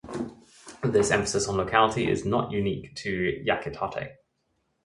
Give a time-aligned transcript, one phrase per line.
[0.81, 4.15] This emphasis on locality is not unique to Yakitate!!